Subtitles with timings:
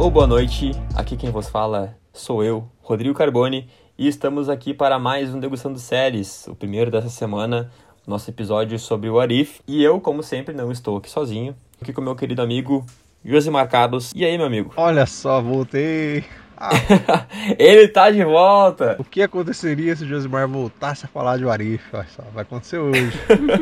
[0.00, 0.70] ou boa noite.
[0.96, 3.68] Aqui quem vos fala sou eu, Rodrigo Carboni,
[3.98, 7.70] e estamos aqui para mais um Degustando Séries, o primeiro dessa semana,
[8.06, 9.60] nosso episódio sobre o Arif.
[9.68, 12.82] E eu, como sempre, não estou aqui sozinho, aqui com meu querido amigo
[13.22, 14.10] Josimar Carlos.
[14.16, 14.72] E aí, meu amigo?
[14.74, 16.24] Olha só, voltei.
[16.56, 16.70] Ah.
[17.58, 18.96] Ele tá de volta!
[18.98, 21.84] O que aconteceria se o Josimar voltasse a falar de Arif?
[21.92, 23.12] Olha só, vai acontecer hoje.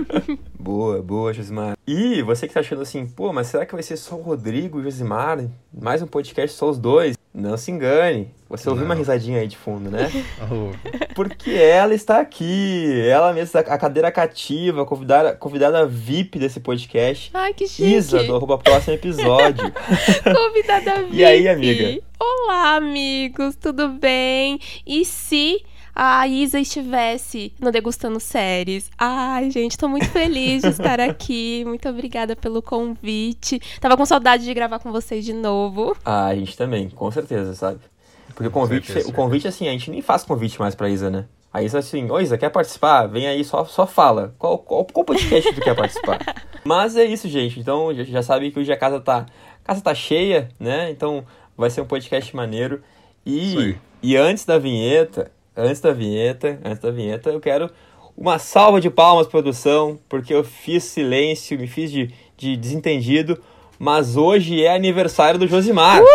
[0.69, 1.79] boa, boa, Josimar.
[1.87, 4.77] E você que tá achando assim, pô, mas será que vai ser só o Rodrigo
[4.79, 5.43] e o Josimar?
[5.73, 7.17] Mais um podcast só os dois?
[7.33, 8.35] Não se engane.
[8.51, 10.11] Você ouviu uma risadinha aí de fundo, né?
[10.51, 11.15] Oh.
[11.15, 13.01] Porque ela está aqui.
[13.09, 17.31] Ela mesma, a cadeira cativa, convidada, convidada VIP desse podcast.
[17.33, 17.95] Ai, que chique.
[17.95, 19.73] Isa, do arroba próximo episódio.
[20.23, 21.17] convidada VIP.
[21.17, 22.03] E aí, amiga?
[22.21, 24.61] Olá, amigos, tudo bem?
[24.87, 25.63] E se
[26.01, 28.89] a Isa estivesse no Degustando Séries.
[28.97, 31.65] Ai, gente, tô muito feliz de estar aqui.
[31.67, 33.61] Muito obrigada pelo convite.
[33.81, 35.97] Tava com saudade de gravar com vocês de novo.
[36.05, 37.81] Ah, a gente também, com certeza, sabe?
[38.29, 41.11] Porque o convite, certeza, o convite assim, a gente nem faz convite mais pra Isa,
[41.11, 41.25] né?
[41.53, 43.09] A Isa assim, ô Isa, quer participar?
[43.09, 44.37] Vem aí, só, só fala.
[44.39, 46.21] Qual, qual, qual podcast tu quer participar?
[46.63, 47.59] Mas é isso, gente.
[47.59, 49.27] Então, já, já sabe que hoje a casa tá,
[49.65, 50.93] a casa tá cheia, né?
[50.93, 51.25] Então,
[51.57, 52.85] vai ser um podcast maneiro.
[53.27, 57.69] E, e antes da vinheta, antes da vinheta, antes da vinheta, eu quero
[58.17, 63.39] uma salva de palmas, produção, porque eu fiz silêncio, me fiz de, de desentendido,
[63.79, 66.01] mas hoje é aniversário do Josimar.
[66.01, 66.07] Uh!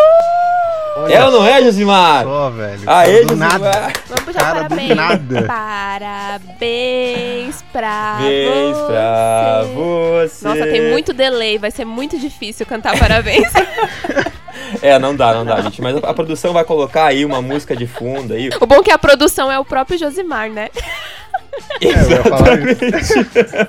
[0.96, 2.24] Olha é ou não é, Josimar?
[2.24, 2.82] Só, velho.
[2.86, 3.60] Aê, Josimar.
[3.60, 3.94] Nada.
[4.08, 4.96] Vamos puxar Cara, parabéns.
[4.96, 5.42] Nada.
[5.48, 8.86] Parabéns pra Parabéns você.
[8.88, 10.48] pra você.
[10.48, 13.52] Nossa, tem muito delay, vai ser muito difícil cantar parabéns.
[14.82, 15.82] É, não dá, não dá, gente.
[15.82, 18.50] Mas a, produção vai colocar aí uma música de fundo aí.
[18.60, 20.70] O bom é que a produção é o próprio Josimar, né?
[21.80, 22.86] Exatamente.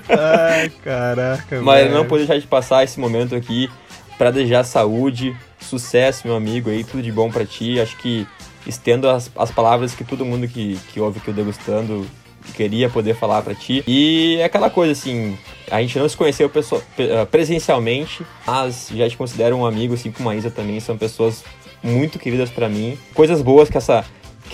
[0.08, 1.60] Ai, caraca.
[1.60, 1.94] Mas velho.
[1.94, 3.70] não poder deixar de passar esse momento aqui
[4.16, 7.80] para desejar saúde, sucesso, meu amigo aí, tudo de bom para ti.
[7.80, 8.26] Acho que
[8.66, 12.06] estendo as, as palavras que todo mundo que, que ouve que eu degustando
[12.54, 13.82] queria poder falar para ti.
[13.86, 15.38] E é aquela coisa assim,
[15.74, 16.50] a gente não se conheceu
[16.98, 21.42] eh, presencialmente, mas já te considero um amigo, assim como a Isa também, são pessoas
[21.82, 22.96] muito queridas para mim.
[23.12, 24.04] Coisas boas que essa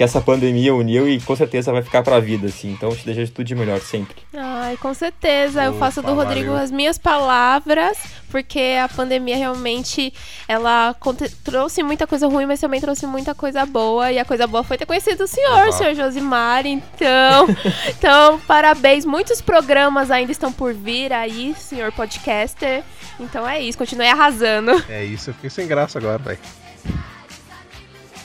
[0.01, 2.73] que essa pandemia uniu e com certeza vai ficar pra vida, assim.
[2.73, 4.17] Então te desejo tudo de melhor sempre.
[4.35, 5.63] Ai, com certeza.
[5.63, 6.63] Eu faço do Rodrigo valeu.
[6.63, 7.99] as minhas palavras,
[8.31, 10.11] porque a pandemia realmente
[10.49, 10.97] ela
[11.45, 14.11] trouxe muita coisa ruim, mas também trouxe muita coisa boa.
[14.11, 16.65] E a coisa boa foi ter conhecido o senhor, o senhor Josimar.
[16.65, 17.47] Então,
[17.91, 19.05] então, parabéns.
[19.05, 22.83] Muitos programas ainda estão por vir aí, senhor podcaster.
[23.19, 24.83] Então é isso, continue arrasando.
[24.89, 26.39] É isso, eu fiquei sem graça agora, velho.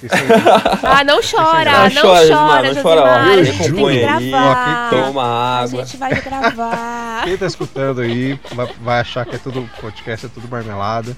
[0.83, 4.89] ah, não chora, não, chora, chora, não chora, ó, a gente tem que gravar.
[4.89, 5.81] toma água.
[5.81, 7.23] A gente vai gravar.
[7.23, 11.15] Quem tá escutando aí vai, vai achar que é tudo podcast, é tudo marmelada.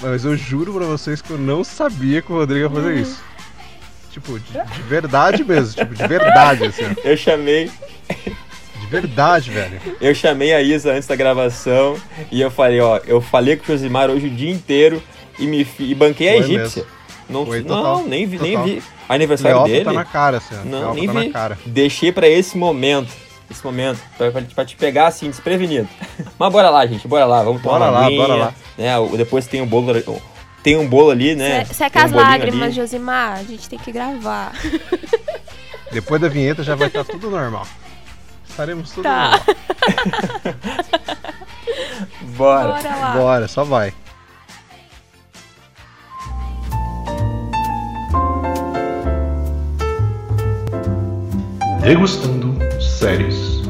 [0.00, 3.00] Mas eu juro pra vocês que eu não sabia que o Rodrigo ia fazer uhum.
[3.00, 3.22] isso.
[4.10, 6.84] Tipo, de, de, verdade mesmo, tipo, de verdade, assim.
[7.02, 7.70] Eu chamei.
[8.80, 9.80] De verdade, velho.
[10.00, 11.96] Eu chamei a Isa antes da gravação
[12.30, 15.02] e eu falei, ó, eu falei com o Josimar hoje o dia inteiro
[15.38, 16.82] e me e banquei a Foi egípcia.
[16.82, 17.01] Mesmo.
[17.32, 18.82] Não, Foi, não nem vi, nem vi.
[19.08, 19.84] Aniversário Leopo dele.
[19.84, 20.54] tá na cara, assim.
[20.64, 21.70] Não, nem tá vi.
[21.70, 23.12] Deixei pra esse momento.
[23.50, 24.00] Esse momento.
[24.16, 25.88] Pra, pra, te pegar assim, desprevenido.
[26.38, 27.06] Mas bora lá, gente.
[27.06, 27.42] Bora lá.
[27.42, 28.54] Vamos tomar bora uma lá, aguinha, bora lá.
[28.78, 28.88] Né?
[29.16, 29.92] Depois tem um bolo.
[30.62, 31.64] Tem um bolo ali, né?
[31.64, 32.72] Seca um as lágrimas, ali.
[32.72, 33.38] Josimar.
[33.38, 34.52] A gente tem que gravar.
[35.90, 37.66] Depois da vinheta já vai estar tudo normal.
[38.48, 39.30] Estaremos tudo tá.
[39.30, 39.42] normal.
[42.36, 42.68] Bora.
[42.68, 43.16] Bora lá.
[43.16, 43.92] Bora, só vai.
[51.82, 53.60] Degustando Séries.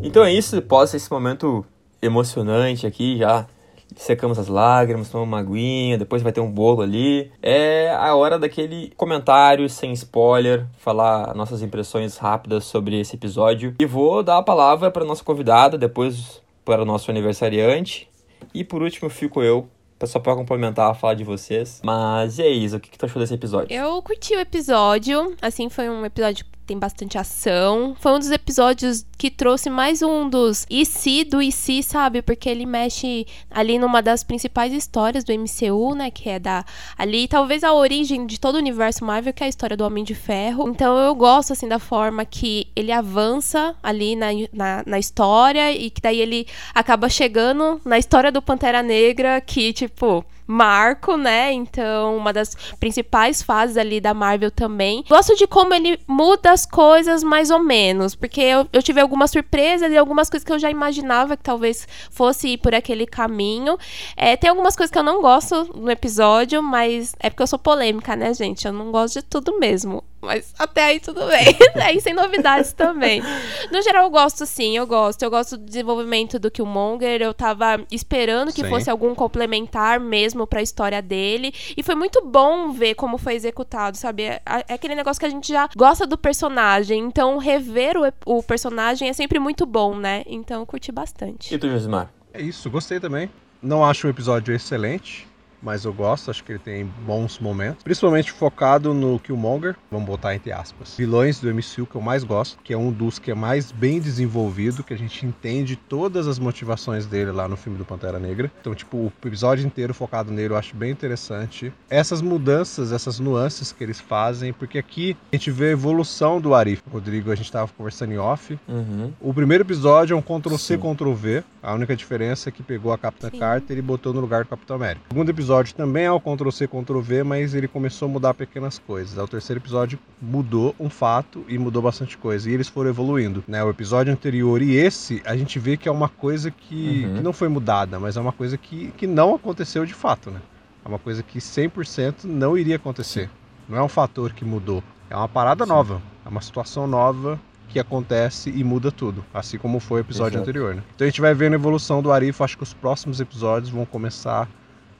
[0.00, 1.66] Então é isso, após esse momento
[2.00, 3.48] emocionante aqui, já
[3.96, 7.32] secamos as lágrimas, tomamos uma aguinha, depois vai ter um bolo ali.
[7.42, 13.74] É a hora daquele comentário sem spoiler, falar nossas impressões rápidas sobre esse episódio.
[13.80, 18.08] E vou dar a palavra para nossa convidada, depois para o nosso aniversariante.
[18.54, 19.68] E por último fico eu
[20.04, 21.80] só pra complementar a fala de vocês.
[21.84, 23.74] Mas e aí, Isa, o que, que tu achou desse episódio?
[23.74, 25.34] Eu curti o episódio.
[25.40, 27.94] Assim, foi um episódio tem bastante ação.
[28.00, 32.22] Foi um dos episódios que trouxe mais um dos IC do IC, sabe?
[32.22, 36.10] Porque ele mexe ali numa das principais histórias do MCU, né?
[36.10, 36.64] Que é da.
[36.96, 40.04] Ali, talvez a origem de todo o universo Marvel, que é a história do Homem
[40.04, 40.68] de Ferro.
[40.68, 45.90] Então eu gosto, assim, da forma que ele avança ali na, na, na história e
[45.90, 51.52] que daí ele acaba chegando na história do Pantera Negra, que, tipo marco, né?
[51.52, 55.04] Então, uma das principais fases ali da Marvel também.
[55.08, 59.30] Gosto de como ele muda as coisas mais ou menos, porque eu, eu tive algumas
[59.30, 63.78] surpresas e algumas coisas que eu já imaginava que talvez fosse ir por aquele caminho.
[64.16, 67.58] É, tem algumas coisas que eu não gosto no episódio, mas é porque eu sou
[67.58, 68.66] polêmica, né, gente?
[68.66, 70.02] Eu não gosto de tudo mesmo.
[70.24, 71.56] Mas até aí tudo bem.
[71.82, 73.22] aí sem novidades também.
[73.70, 75.22] No geral, eu gosto sim, eu gosto.
[75.22, 77.20] Eu gosto do desenvolvimento do Killmonger.
[77.20, 78.68] Eu tava esperando que sim.
[78.68, 81.52] fosse algum complementar mesmo pra história dele.
[81.76, 84.24] E foi muito bom ver como foi executado, sabe?
[84.24, 87.00] É, é aquele negócio que a gente já gosta do personagem.
[87.00, 90.22] Então, rever o, o personagem é sempre muito bom, né?
[90.26, 91.54] Então, eu curti bastante.
[91.54, 92.10] E tu, Josimar?
[92.32, 93.30] É isso, gostei também.
[93.62, 95.26] Não acho o episódio excelente
[95.64, 97.82] mas eu gosto, acho que ele tem bons momentos.
[97.82, 100.94] Principalmente focado no Killmonger, vamos botar entre aspas.
[100.96, 104.00] Vilões do MCU que eu mais gosto, que é um dos que é mais bem
[104.00, 108.52] desenvolvido, que a gente entende todas as motivações dele lá no filme do Pantera Negra.
[108.60, 111.72] Então, tipo, o episódio inteiro focado nele eu acho bem interessante.
[111.88, 116.54] Essas mudanças, essas nuances que eles fazem, porque aqui a gente vê a evolução do
[116.54, 116.82] Arif.
[116.90, 118.58] Rodrigo, a gente tava conversando em off.
[118.68, 119.12] Uhum.
[119.20, 121.42] O primeiro episódio é um Ctrl-C, Ctrl-V.
[121.62, 123.38] A única diferença é que pegou a Capitã Sim.
[123.38, 125.06] Carter e botou no lugar do Capitão América.
[125.08, 128.76] O segundo episódio episódio também é o Ctrl-C, Ctrl-V, mas ele começou a mudar pequenas
[128.76, 129.16] coisas.
[129.16, 132.50] O terceiro episódio mudou um fato e mudou bastante coisa.
[132.50, 133.44] E eles foram evoluindo.
[133.46, 133.62] Né?
[133.62, 137.14] O episódio anterior e esse, a gente vê que é uma coisa que, uhum.
[137.14, 140.28] que não foi mudada, mas é uma coisa que, que não aconteceu de fato.
[140.28, 140.40] Né?
[140.84, 143.26] É uma coisa que 100% não iria acontecer.
[143.26, 143.30] Sim.
[143.68, 144.82] Não é um fator que mudou.
[145.08, 145.70] É uma parada Sim.
[145.70, 146.02] nova.
[146.26, 150.50] É uma situação nova que acontece e muda tudo, assim como foi o episódio Exato.
[150.50, 150.82] anterior, né?
[150.94, 153.86] Então a gente vai vendo a evolução do Arif, acho que os próximos episódios vão
[153.86, 154.48] começar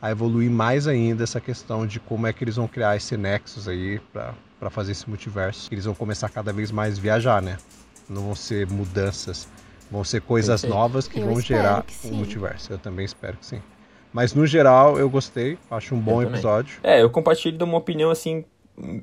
[0.04, 3.66] a evoluir mais ainda essa questão de como é que eles vão criar esse nexus
[3.66, 5.66] aí para fazer esse multiverso.
[5.72, 7.56] Eles vão começar cada vez mais viajar, né?
[8.06, 9.48] Não vão ser mudanças,
[9.90, 12.70] vão ser coisas novas que eu vão gerar o um multiverso.
[12.70, 13.62] Eu também espero que sim.
[14.12, 16.80] Mas no geral eu gostei, acho um bom episódio.
[16.82, 18.44] É, eu compartilho de uma opinião assim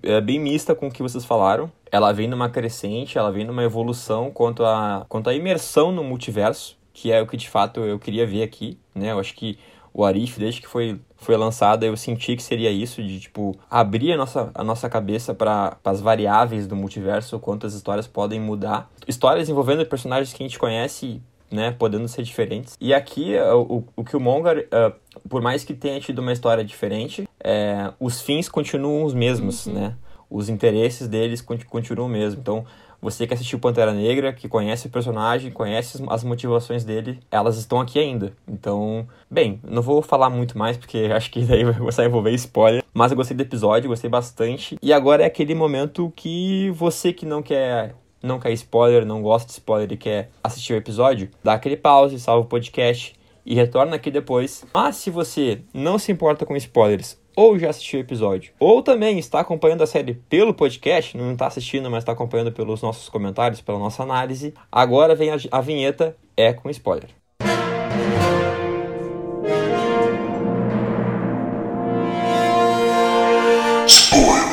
[0.04, 1.72] é bem mista com o que vocês falaram.
[1.92, 6.78] Ela vem numa crescente, ela vem numa evolução quanto a quanto à imersão no multiverso,
[6.94, 9.12] que é o que de fato eu queria ver aqui, né?
[9.12, 9.58] Eu acho que
[9.94, 14.14] o Arif, desde que foi, foi lançada, eu senti que seria isso, de tipo, abrir
[14.14, 18.90] a nossa, a nossa cabeça para as variáveis do multiverso, quantas histórias podem mudar.
[19.08, 21.22] Histórias envolvendo personagens que a gente conhece,
[21.52, 22.78] né, podendo ser diferentes.
[22.80, 24.94] E aqui, é, o, o Killmonger, uh,
[25.28, 29.74] por mais que tenha tido uma história diferente, é, os fins continuam os mesmos, uhum.
[29.74, 29.96] né?
[30.30, 32.40] Os interesses deles continuam o mesmo.
[32.40, 32.66] Então,
[33.02, 37.80] você que assistiu Pantera Negra, que conhece o personagem, conhece as motivações dele, elas estão
[37.80, 38.34] aqui ainda.
[38.48, 42.32] Então, bem, não vou falar muito mais, porque acho que daí vai começar a envolver
[42.32, 42.84] spoiler.
[42.94, 44.78] Mas eu gostei do episódio, gostei bastante.
[44.82, 49.48] E agora é aquele momento que você que não quer não quer spoiler, não gosta
[49.48, 53.16] de spoiler e quer assistir o episódio, dá aquele pause, salva o podcast
[53.46, 54.64] e retorna aqui depois.
[54.74, 59.18] Mas se você não se importa com spoilers ou já assistiu o episódio, ou também
[59.20, 63.62] está acompanhando a série pelo podcast, não está assistindo, mas está acompanhando pelos nossos comentários,
[63.62, 67.10] pela nossa análise, agora vem a, a vinheta é com spoiler.
[73.88, 74.52] Spoiler.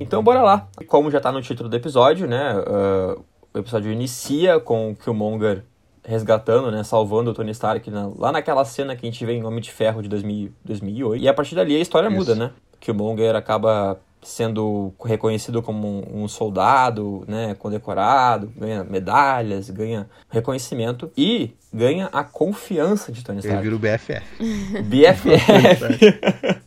[0.00, 0.68] Então bora lá.
[0.86, 2.54] Como já está no título do episódio, né?
[2.56, 3.24] Uh,
[3.54, 5.62] o episódio inicia com o Killmonger
[6.04, 9.44] resgatando, né, salvando o Tony Stark na, lá naquela cena que a gente vê em
[9.44, 11.22] Homem de Ferro de 2000, 2008.
[11.22, 12.16] E a partir dali a história Isso.
[12.16, 12.50] muda, né?
[12.80, 21.50] Killmonger acaba sendo reconhecido como um, um, soldado, né, condecorado, ganha medalhas, ganha reconhecimento e
[21.72, 23.66] ganha a confiança de Tony Stark.
[23.66, 24.82] Ele vira o BFF.
[24.82, 26.18] BFF.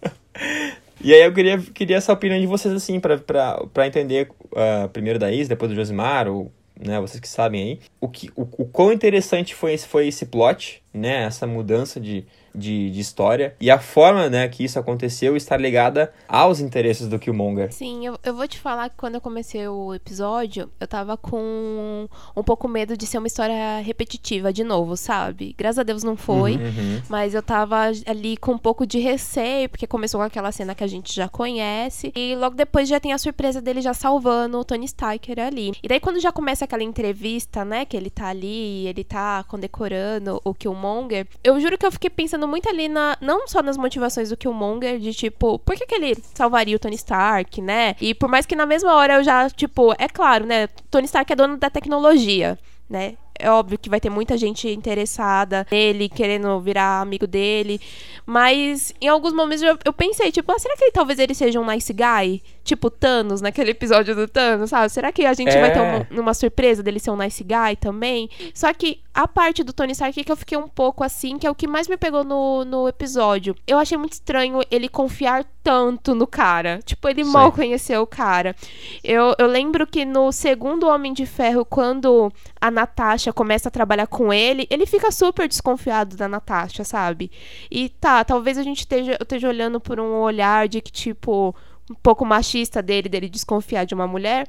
[1.01, 5.31] e aí eu queria, queria essa opinião de vocês, assim, para entender uh, primeiro da
[5.31, 8.91] Is, depois do Josimar, ou né, vocês que sabem aí, o, que, o, o quão
[8.91, 12.25] interessante foi esse, foi esse plot, né, essa mudança de,
[12.57, 13.55] de, de, história.
[13.59, 17.71] E a forma né, que isso aconteceu está ligada aos interesses do Killmonger.
[17.71, 22.07] Sim, eu, eu vou te falar que quando eu comecei o episódio, eu tava com
[22.35, 25.55] um pouco medo de ser uma história repetitiva de novo, sabe?
[25.57, 26.63] Graças a Deus não foi, uhum.
[26.63, 27.01] uhum.
[27.09, 30.83] mas eu tava ali com um pouco de receio, porque começou com aquela cena que
[30.83, 32.11] a gente já conhece.
[32.15, 35.73] E logo depois já tem a surpresa dele já salvando o Tony Starker ali.
[35.83, 40.41] E daí quando já começa aquela entrevista, né, que ele tá ali, ele tá condecorando
[40.43, 43.17] o Killmonger, eu juro que eu fiquei pensando pensando muito ali na.
[43.21, 46.95] Não só nas motivações do Killmonger, de tipo, por que, que ele salvaria o Tony
[46.95, 47.95] Stark, né?
[47.99, 50.67] E por mais que na mesma hora eu já, tipo, é claro, né?
[50.89, 52.57] Tony Stark é dono da tecnologia,
[52.89, 53.15] né?
[53.39, 57.79] É óbvio que vai ter muita gente interessada nele, querendo virar amigo dele.
[58.25, 61.59] Mas em alguns momentos eu, eu pensei, tipo, ah, será que ele, talvez ele seja
[61.59, 62.41] um nice guy?
[62.67, 64.89] Tipo Thanos, naquele episódio do Thanos, sabe?
[64.89, 65.61] Será que a gente é.
[65.61, 68.29] vai ter uma, uma, surpresa dele ser um nice guy também?
[68.53, 71.49] Só que a parte do Tony Stark que eu fiquei um pouco assim, que é
[71.49, 73.55] o que mais me pegou no, no episódio.
[73.65, 76.79] Eu achei muito estranho ele confiar tanto no cara.
[76.83, 77.31] Tipo, ele Sim.
[77.31, 78.55] mal conheceu o cara.
[79.03, 84.07] Eu, eu lembro que no segundo Homem de Ferro, quando a Natasha começa a trabalhar
[84.07, 87.31] com ele, ele fica super desconfiado da Natasha, sabe?
[87.71, 91.55] E tá, talvez a gente esteja, esteja olhando por um olhar de que, tipo,
[91.89, 94.47] um pouco machista dele, dele desconfiar de uma mulher.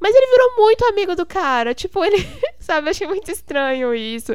[0.00, 1.74] Mas ele virou muito amigo do cara.
[1.74, 2.26] Tipo, ele,
[2.58, 4.34] sabe, achei muito estranho isso.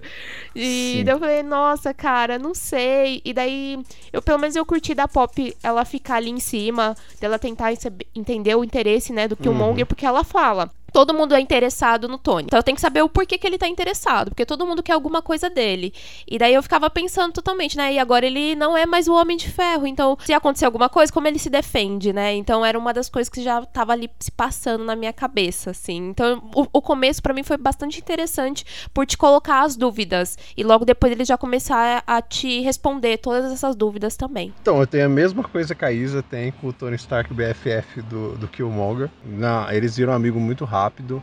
[0.55, 3.21] E daí eu falei, nossa, cara, não sei.
[3.25, 3.79] E daí,
[4.13, 7.73] eu pelo menos eu curti da Pop ela ficar ali em cima, dela tentar
[8.13, 9.87] entender o interesse, né, do Killmonger, uhum.
[9.87, 12.45] porque ela fala todo mundo é interessado no Tony.
[12.45, 14.93] Então eu tenho que saber o porquê que ele tá interessado, porque todo mundo quer
[14.93, 15.93] alguma coisa dele.
[16.25, 17.91] E daí eu ficava pensando totalmente, né?
[17.91, 21.11] E agora ele não é mais o Homem de Ferro, então se acontecer alguma coisa,
[21.11, 22.33] como ele se defende, né?
[22.35, 25.97] Então era uma das coisas que já tava ali se passando na minha cabeça, assim.
[25.97, 30.63] Então o, o começo para mim foi bastante interessante por te colocar as dúvidas e
[30.63, 34.53] logo depois ele já começar a te responder todas essas dúvidas também.
[34.61, 38.01] Então, eu tenho a mesma coisa que a Isa tem com o Tony Stark BFF
[38.03, 39.09] do, do Killmonger.
[39.25, 41.21] Não, eles viram amigo muito rápido rápido,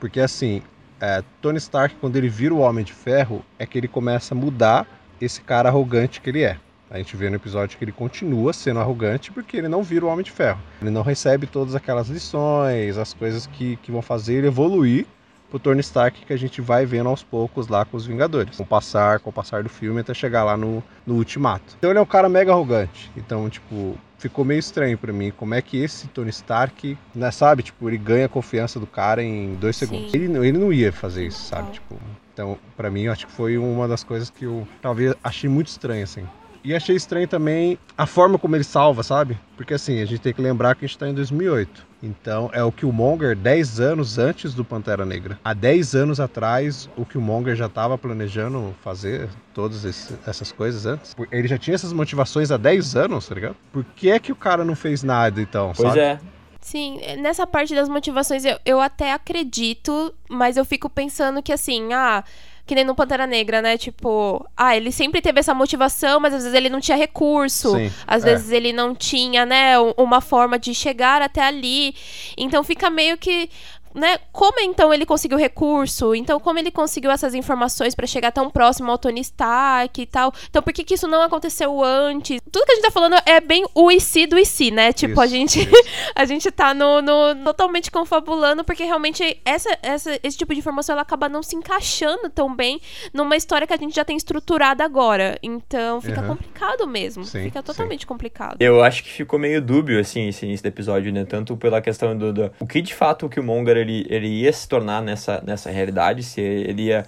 [0.00, 0.62] porque assim,
[1.00, 4.36] é, Tony Stark, quando ele vira o Homem de Ferro, é que ele começa a
[4.36, 4.86] mudar
[5.20, 6.58] esse cara arrogante que ele é.
[6.90, 10.08] A gente vê no episódio que ele continua sendo arrogante porque ele não vira o
[10.08, 10.60] Homem de Ferro.
[10.80, 15.06] Ele não recebe todas aquelas lições, as coisas que, que vão fazer ele evoluir
[15.50, 18.56] pro Tony Stark que a gente vai vendo aos poucos lá com os Vingadores.
[18.56, 21.74] Com o passar, com o passar do filme até chegar lá no, no Ultimato.
[21.78, 23.10] Então ele é um cara mega arrogante.
[23.16, 25.30] Então, tipo, ficou meio estranho para mim.
[25.30, 27.62] Como é que esse Tony Stark, né, sabe?
[27.62, 30.12] Tipo, ele ganha a confiança do cara em dois segundos.
[30.14, 31.72] Ele, ele não ia fazer isso, sabe?
[31.72, 31.98] Tipo,
[32.32, 35.68] então, para mim, eu acho que foi uma das coisas que eu talvez achei muito
[35.68, 36.26] estranho, assim.
[36.64, 39.38] E achei estranho também a forma como ele salva, sabe?
[39.54, 41.86] Porque assim, a gente tem que lembrar que a gente tá em 2008.
[42.04, 45.38] Então é o Killmonger 10 anos antes do Pantera Negra.
[45.42, 49.84] Há 10 anos atrás, o Killmonger já estava planejando fazer todas
[50.26, 51.16] essas coisas antes.
[51.32, 53.56] Ele já tinha essas motivações há 10 anos, tá ligado?
[53.72, 55.72] Por que é que o cara não fez nada então?
[55.74, 56.00] Pois sabe?
[56.00, 56.20] é.
[56.60, 61.92] Sim, nessa parte das motivações eu, eu até acredito, mas eu fico pensando que assim,
[61.92, 62.24] ah
[62.66, 63.76] que nem no Pantera Negra, né?
[63.76, 67.76] Tipo, ah, ele sempre teve essa motivação, mas às vezes ele não tinha recurso.
[67.76, 68.30] Sim, às é.
[68.30, 71.94] vezes ele não tinha, né, uma forma de chegar até ali.
[72.36, 73.50] Então fica meio que
[73.94, 76.14] né, como então ele conseguiu recurso?
[76.14, 80.32] Então, como ele conseguiu essas informações para chegar tão próximo ao Tony Stark e tal?
[80.50, 82.40] Então, por que, que isso não aconteceu antes?
[82.50, 84.92] Tudo que a gente tá falando é bem o e si do e si, né?
[84.92, 85.68] Tipo, isso, a gente
[86.14, 90.94] a gente tá no, no, totalmente confabulando, porque realmente essa, essa, esse tipo de informação
[90.94, 92.80] ela acaba não se encaixando tão bem
[93.12, 95.38] numa história que a gente já tem estruturada agora.
[95.42, 96.28] Então, fica uhum.
[96.28, 97.24] complicado mesmo.
[97.24, 98.06] Sim, fica totalmente sim.
[98.06, 98.56] complicado.
[98.60, 101.24] Eu acho que ficou meio dúbio, assim, esse início do episódio, né?
[101.24, 104.68] Tanto pela questão do, do o que de fato o Killmonger ele, ele ia se
[104.68, 107.04] tornar nessa, nessa realidade, se ele ia,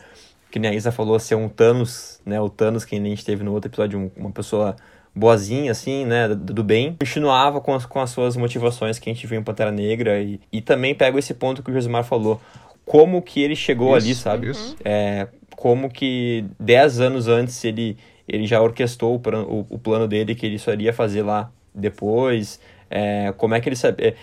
[0.50, 2.40] que nem a Isa falou, ser um Thanos, né?
[2.40, 4.76] O Thanos que a gente teve no outro episódio, uma pessoa
[5.16, 9.26] boazinha, assim, né, do bem, continuava com as, com as suas motivações que a gente
[9.26, 12.38] viu em Pantera Negra e, e também pego esse ponto que o Josimar falou,
[12.85, 14.50] como que ele chegou isso, ali, sabe?
[14.50, 14.76] Isso.
[14.85, 17.97] É, como que 10 anos antes ele,
[18.28, 22.61] ele já orquestrou o, o, o plano dele que ele só iria fazer lá depois,
[22.90, 24.14] é, como é que ele sabia...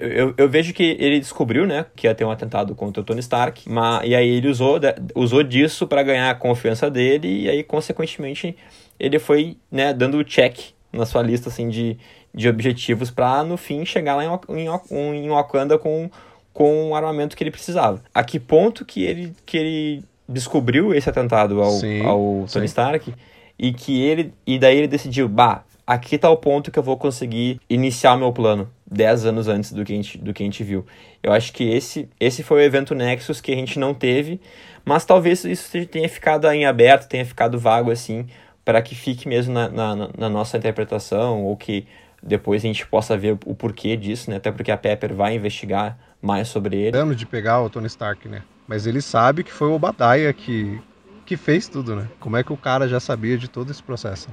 [0.00, 3.20] Eu, eu, vejo que ele descobriu, né, que ia ter um atentado contra o Tony
[3.20, 4.78] Stark, mas, e aí ele usou,
[5.14, 8.56] usou disso para ganhar a confiança dele, e aí, consequentemente,
[8.98, 11.96] ele foi, né, dando check na sua lista, assim, de,
[12.34, 16.10] de objetivos para no fim, chegar lá em, em, em Wakanda com,
[16.52, 18.02] com o armamento que ele precisava.
[18.14, 22.72] A que ponto que ele, que ele descobriu esse atentado ao, sim, ao Tony sim.
[22.72, 23.14] Stark
[23.58, 26.96] e que ele, e daí ele decidiu, bah, aqui tá o ponto que eu vou
[26.96, 30.46] conseguir iniciar o meu plano 10 anos antes do que, a gente, do que a
[30.46, 30.84] gente viu.
[31.22, 34.40] Eu acho que esse, esse foi o evento Nexus que a gente não teve,
[34.84, 38.26] mas talvez isso tenha ficado em aberto, tenha ficado vago assim,
[38.64, 41.86] para que fique mesmo na, na, na, nossa interpretação, ou que
[42.22, 44.36] depois a gente possa ver o porquê disso, né?
[44.36, 46.92] Até porque a Pepper vai investigar mais sobre ele.
[46.92, 48.42] Dando de pegar o Tony Stark, né?
[48.68, 50.80] Mas ele sabe que foi o Obadiah que,
[51.26, 52.08] que fez tudo, né?
[52.20, 54.28] Como é que o cara já sabia de todo esse processo?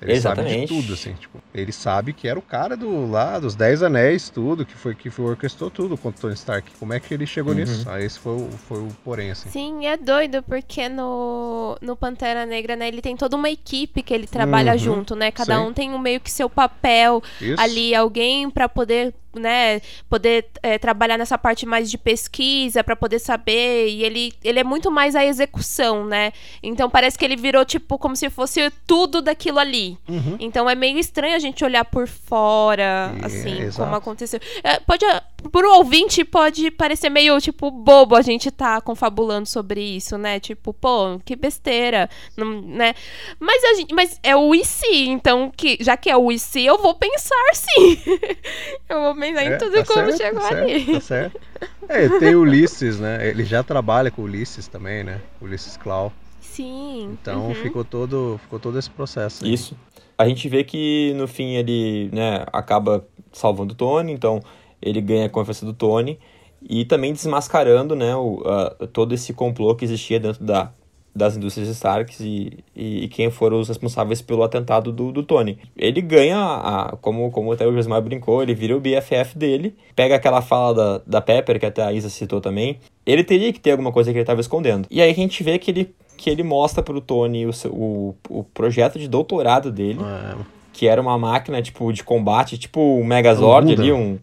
[0.00, 0.52] Ele Exatamente.
[0.52, 3.82] sabe de tudo, assim, tipo, ele sabe que era o cara do lá, dos Dez
[3.82, 6.70] Anéis, tudo, que foi que foi, orquestrou tudo com o Tony Stark.
[6.78, 7.58] Como é que ele chegou uhum.
[7.58, 7.88] nisso?
[7.88, 9.48] Aí esse foi o, foi o porém, assim.
[9.50, 14.12] Sim, é doido, porque no, no Pantera Negra, né, ele tem toda uma equipe que
[14.12, 14.78] ele trabalha uhum.
[14.78, 15.30] junto, né?
[15.30, 15.66] Cada Sim.
[15.66, 17.60] um tem um meio que seu papel Isso.
[17.60, 23.18] ali, alguém para poder né, poder é, trabalhar nessa parte mais de pesquisa para poder
[23.18, 26.32] saber e ele, ele é muito mais a execução, né?
[26.62, 29.98] Então parece que ele virou tipo como se fosse tudo daquilo ali.
[30.08, 30.36] Uhum.
[30.40, 34.40] Então é meio estranho a gente olhar por fora, e, assim, é, como aconteceu.
[34.62, 35.04] É, pode
[35.50, 40.40] por um ouvinte pode parecer meio tipo bobo a gente tá confabulando sobre isso, né?
[40.40, 42.94] Tipo, pô, que besteira, não, né?
[43.38, 46.38] Mas a gente, mas é o e se, então que já que é o e
[46.38, 47.98] se, eu vou pensar sim.
[48.88, 50.84] eu vou pensar é, em tudo tá como certo, chegou tá ali.
[50.84, 51.40] Certo, tá certo.
[51.88, 53.28] É, tem o Ulisses, né?
[53.28, 55.20] Ele já trabalha com o Ulisses também, né?
[55.40, 56.12] Ulisses Clau.
[56.40, 57.16] Sim.
[57.20, 57.54] Então uhum.
[57.54, 59.44] ficou todo ficou todo esse processo.
[59.44, 59.52] Aí.
[59.52, 59.76] Isso.
[60.16, 64.40] A gente vê que no fim ele, né, acaba salvando o Tony, então
[64.84, 66.18] ele ganha a confiança do Tony
[66.62, 70.70] e também desmascarando né, o, uh, todo esse complô que existia dentro da,
[71.14, 75.58] das indústrias Starks e, e, e, quem foram os responsáveis pelo atentado do, do Tony.
[75.76, 80.16] Ele ganha, a, como, como até o Josmar brincou, ele vira o BFF dele, pega
[80.16, 83.70] aquela fala da, da Pepper, que até a Isa citou também, ele teria que ter
[83.70, 84.86] alguma coisa que ele estava escondendo.
[84.90, 88.44] E aí a gente vê que ele, que ele mostra pro Tony o, o, o
[88.44, 90.36] projeto de doutorado dele, é.
[90.72, 94.18] que era uma máquina tipo de combate, tipo um Megazord ali, um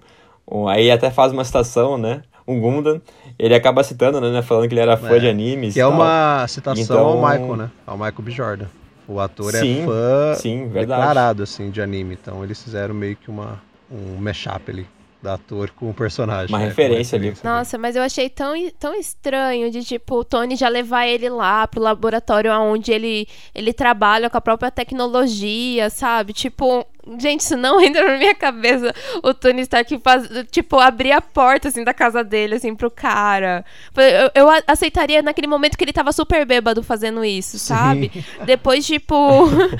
[0.67, 2.21] Aí até faz uma citação, né?
[2.45, 3.01] O Gundam,
[3.37, 4.41] ele acaba citando, né?
[4.41, 5.73] Falando que ele era fã é, de animes.
[5.73, 7.05] Que é uma citação então...
[7.05, 7.71] ao Michael, né?
[7.85, 8.31] Ao Michael B.
[8.31, 8.65] Jordan.
[9.07, 12.17] O ator é sim, é fã sim, declarado, assim, de anime.
[12.21, 14.87] Então eles fizeram meio que uma, um mashup ali
[15.21, 16.49] da ator com o personagem.
[16.49, 16.65] Uma né?
[16.65, 17.33] referência ali.
[17.43, 21.67] Nossa, mas eu achei tão, tão estranho de, tipo, o Tony já levar ele lá
[21.67, 26.33] pro laboratório onde ele, ele trabalha com a própria tecnologia, sabe?
[26.33, 26.85] Tipo,
[27.17, 28.93] Gente, isso não entra na minha cabeça.
[29.23, 33.65] O Tony Stark faz, tipo, abrir a porta, assim, da casa dele, assim, pro cara.
[33.95, 38.11] Eu, eu aceitaria naquele momento que ele tava super bêbado fazendo isso, sabe?
[38.13, 38.23] Sim.
[38.45, 39.15] Depois, tipo.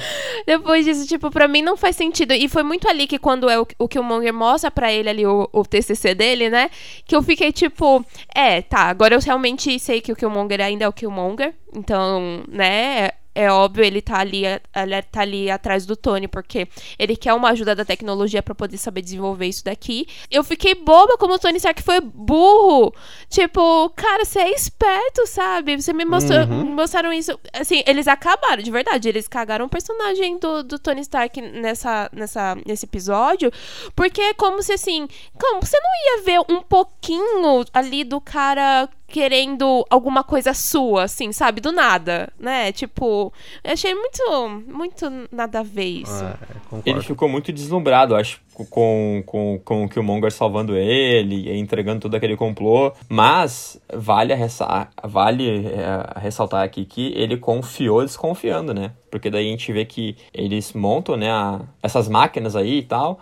[0.45, 2.33] depois disso, tipo, pra mim não faz sentido.
[2.33, 5.49] E foi muito ali que quando é o, o Killmonger mostra pra ele ali o,
[5.51, 6.69] o TCC dele, né?
[7.05, 10.87] Que eu fiquei, tipo, é, tá, agora eu realmente sei que o Killmonger ainda é
[10.87, 11.53] o Killmonger.
[11.73, 13.09] Então, né?
[13.33, 16.67] É óbvio, ele tá ali, ele tá ali atrás do Tony, porque
[16.99, 20.07] ele quer uma ajuda da tecnologia para poder saber desenvolver isso daqui.
[20.29, 22.93] Eu fiquei boba como o Tony Stark foi burro.
[23.29, 25.81] Tipo, cara, você é esperto, sabe?
[25.81, 26.65] Você me mostrou, uhum.
[26.65, 27.39] mostraram isso.
[27.53, 32.57] Assim, eles acabaram, de verdade, eles cagaram o personagem do, do Tony Stark nessa, nessa,
[32.65, 33.51] nesse episódio,
[33.95, 35.07] porque é como se assim,
[35.39, 41.31] como você não ia ver um pouquinho ali do cara querendo alguma coisa sua, assim,
[41.33, 41.59] sabe?
[41.59, 42.71] Do nada, né?
[42.71, 43.31] Tipo,
[43.63, 46.23] eu achei muito, muito nada a ver isso.
[46.23, 46.37] Ah,
[46.85, 51.99] é, ele ficou muito deslumbrado, acho, com, com, com o Killmonger salvando ele, e entregando
[51.99, 52.93] todo aquele complô.
[53.09, 58.91] Mas vale, a vale é, ressaltar aqui que ele confiou desconfiando, né?
[59.09, 63.19] Porque daí a gente vê que eles montam, né, a, essas máquinas aí e tal.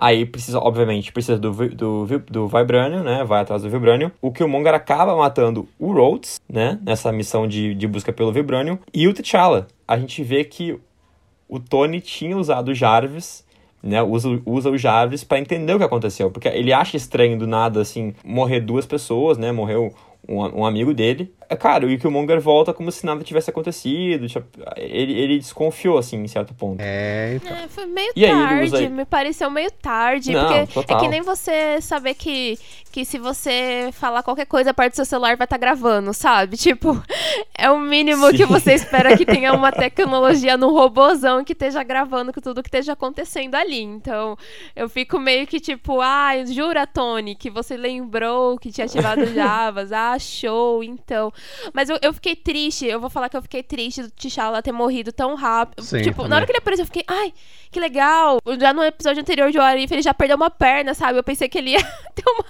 [0.00, 3.24] Aí precisa, obviamente, precisa do, do, do Vibranium, né?
[3.24, 4.10] Vai atrás do Vibranium.
[4.22, 6.78] O Killmonger acaba matando o Rhodes, né?
[6.84, 8.78] Nessa missão de, de busca pelo Vibranium.
[8.94, 9.66] E o T'Challa.
[9.86, 10.78] A gente vê que
[11.48, 13.46] o Tony tinha usado o Jarvis
[13.82, 17.46] né, usa, usa o Jarvis para entender o que aconteceu, porque ele acha estranho do
[17.46, 19.94] nada, assim, morrer duas pessoas, né, morreu
[20.28, 21.32] um, um amigo dele.
[21.50, 24.26] É, cara, o Killmonger volta como se nada tivesse acontecido.
[24.76, 26.78] Ele, ele desconfiou, assim, em certo ponto.
[26.78, 27.56] É, então.
[27.56, 30.32] É, foi meio e tarde, aí, me pareceu meio tarde.
[30.32, 30.96] Não, porque total.
[30.96, 32.58] é que nem você saber que,
[32.92, 36.12] que se você falar qualquer coisa, a parte do seu celular vai estar tá gravando,
[36.12, 36.58] sabe?
[36.68, 37.02] Tipo,
[37.56, 38.36] é o mínimo Sim.
[38.36, 42.68] que você espera que tenha uma tecnologia no robôzão que esteja gravando com tudo que
[42.68, 43.80] esteja acontecendo ali.
[43.80, 44.36] Então,
[44.76, 49.92] eu fico meio que tipo, ah, jura, Tony, que você lembrou que tinha ativado Javas.
[49.92, 51.32] Ah, show, então.
[51.72, 54.72] Mas eu, eu fiquei triste, eu vou falar que eu fiquei triste do T'Challa ter
[54.72, 55.82] morrido tão rápido.
[55.82, 56.30] Sim, tipo, também.
[56.30, 57.32] na hora que ele apareceu, eu fiquei, ai,
[57.70, 58.38] que legal.
[58.58, 61.18] Já no episódio anterior de Arif, ele já perdeu uma perna, sabe?
[61.18, 61.82] Eu pensei que ele ia
[62.14, 62.44] ter uma,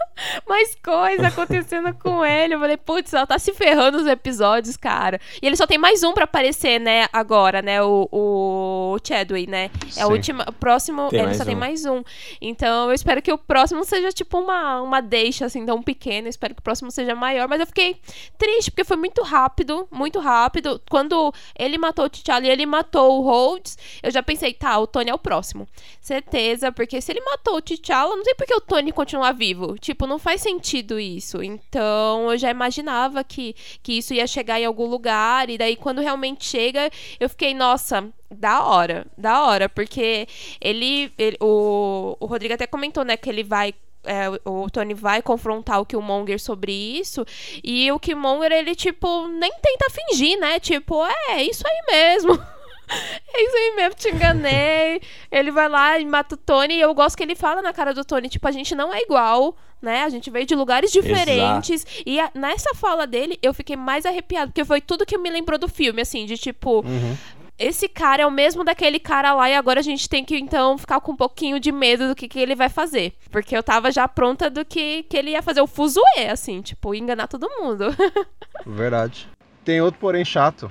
[0.49, 2.55] mais coisa acontecendo com ele.
[2.55, 5.21] Eu falei, putz, ela tá se ferrando nos episódios, cara.
[5.43, 7.83] E ele só tem mais um pra aparecer, né, agora, né?
[7.83, 9.71] O, o Chadway, né?
[9.91, 10.01] Sim.
[10.01, 10.43] É o último.
[10.47, 11.47] O próximo, tem ele só um.
[11.47, 12.03] tem mais um.
[12.41, 16.29] Então eu espero que o próximo seja tipo uma, uma deixa, assim, tão pequena.
[16.29, 17.49] Eu espero que o próximo seja maior.
[17.49, 17.97] Mas eu fiquei
[18.37, 20.81] triste, porque foi muito rápido, muito rápido.
[20.89, 24.87] Quando ele matou o T'Challa e ele matou o Rhodes, eu já pensei, tá, o
[24.87, 25.67] Tony é o próximo.
[26.01, 29.79] Certeza, porque se ele matou o T'Challa, não sei por que o Tony continuar vivo.
[29.79, 31.43] Tipo, não faz sentido isso.
[31.43, 35.51] Então, eu já imaginava que, que isso ia chegar em algum lugar.
[35.51, 40.27] E daí, quando realmente chega, eu fiquei, nossa, da hora, da hora, porque
[40.61, 45.21] ele, ele o, o Rodrigo até comentou, né, que ele vai é, o Tony vai
[45.21, 47.27] confrontar o Killmonger sobre isso.
[47.63, 50.59] E o Killmonger, ele, tipo, nem tenta fingir, né?
[50.59, 52.39] Tipo, é, isso aí mesmo.
[53.31, 55.01] É isso aí mesmo, te enganei.
[55.31, 56.75] ele vai lá e mata o Tony.
[56.75, 59.01] E eu gosto que ele fala na cara do Tony, tipo, a gente não é
[59.03, 60.03] igual, né?
[60.03, 61.85] A gente veio de lugares diferentes.
[61.85, 62.03] Exato.
[62.07, 65.59] E a, nessa fala dele, eu fiquei mais arrepiado, porque foi tudo que me lembrou
[65.59, 66.81] do filme, assim, de tipo.
[66.81, 67.17] Uhum.
[67.59, 70.79] Esse cara é o mesmo daquele cara lá, e agora a gente tem que, então,
[70.79, 73.15] ficar com um pouquinho de medo do que, que ele vai fazer.
[73.33, 76.95] Porque eu tava já pronta do que, que ele ia fazer o fuzuê, assim, tipo,
[76.95, 77.87] enganar todo mundo.
[78.65, 79.29] Verdade.
[79.65, 80.71] Tem outro, porém, chato.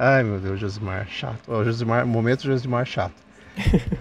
[0.00, 1.40] Ai, meu Deus, Josimar, chato.
[1.48, 3.14] Oh, Josimar, momento Josimar chato.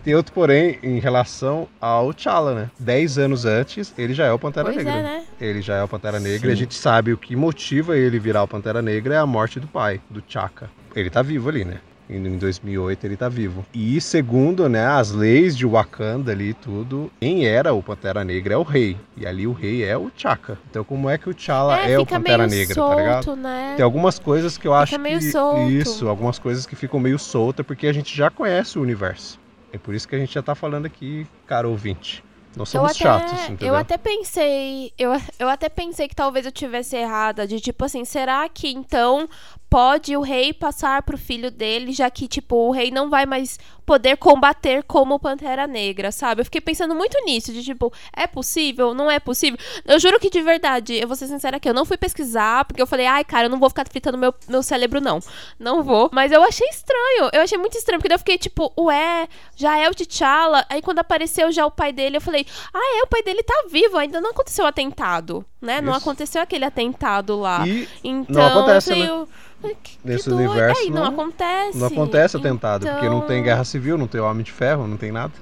[0.03, 2.69] Tem outro porém em relação ao T'Challa, né?
[2.77, 4.93] Dez anos antes, ele já é o Pantera pois Negra.
[4.93, 5.25] É, né?
[5.41, 6.47] Ele já é o Pantera Negra Sim.
[6.49, 9.60] e a gente sabe o que motiva ele virar o Pantera Negra é a morte
[9.60, 10.69] do pai, do T'Chaka.
[10.95, 11.79] Ele tá vivo ali, né?
[12.10, 13.65] Em 2008 ele tá vivo.
[13.74, 18.54] E segundo, né, as leis de Wakanda ali e tudo, quem era o Pantera Negra
[18.54, 18.98] é o rei.
[19.15, 20.58] E ali o rei é o Chaka.
[20.70, 23.36] Então como é que o T'Challa é, é o Pantera Negra, solto, tá ligado?
[23.36, 23.74] Né?
[23.76, 25.70] Tem algumas coisas que eu fica acho meio que solto.
[25.70, 29.39] isso, algumas coisas que ficam meio soltas porque a gente já conhece o universo.
[29.72, 32.24] É por isso que a gente já tá falando aqui, cara ouvinte.
[32.58, 33.67] Nós somos até, chatos, entendeu?
[33.67, 38.04] Eu até pensei, eu, eu até pensei que talvez eu tivesse errada, de tipo assim,
[38.04, 39.30] será que então
[39.69, 43.60] pode o rei passar pro filho dele, já que, tipo, o rei não vai mais
[43.86, 46.41] poder combater como Pantera Negra, sabe?
[46.41, 48.93] Eu fiquei pensando muito nisso, de tipo, é possível?
[48.93, 49.58] Não é possível?
[49.86, 52.82] Eu juro que de verdade, eu vou ser sincera aqui, eu não fui pesquisar, porque
[52.82, 55.19] eu falei, ai, cara, eu não vou ficar fritando meu, meu cérebro, não.
[55.58, 56.10] Não vou.
[56.12, 59.89] Mas eu achei estranho, eu achei muito estranho, porque eu fiquei tipo, ué, já é
[59.89, 60.65] o T'Challa.
[60.69, 63.65] Aí quando apareceu já o pai dele, eu falei, ah, é, o pai dele tá
[63.71, 65.75] vivo, ainda não aconteceu o atentado, né?
[65.75, 65.84] Isso.
[65.84, 67.65] Não aconteceu aquele atentado lá.
[67.65, 69.25] E então, não acontece, né?
[69.62, 70.82] Que, Nesse que universo.
[70.82, 71.78] É, não, não, acontece.
[71.78, 72.93] Não acontece atentado, então...
[72.93, 75.34] porque não tem então guerra civil, não tem Homem de Ferro, não tem nada.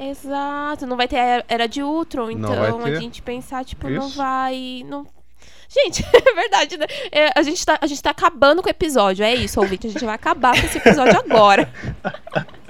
[0.00, 4.00] Exato, não vai ter Era de Ultron, então a gente pensar, tipo, Isso.
[4.00, 4.84] não vai.
[4.88, 5.06] Não...
[5.68, 6.86] Gente, é verdade, né?
[7.10, 9.86] É, a, gente tá, a gente tá acabando com o episódio, é isso, ouvinte.
[9.86, 11.70] A gente vai acabar com esse episódio agora.